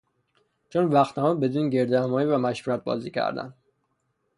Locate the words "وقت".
0.85-1.19